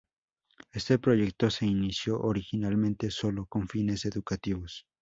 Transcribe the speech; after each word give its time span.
Este 0.71 0.97
proyecto 0.97 1.51
se 1.51 1.67
inició 1.67 2.19
originalmente 2.21 3.11
sólo 3.11 3.45
con 3.45 3.67
fines 3.67 4.03
educativos. 4.05 4.87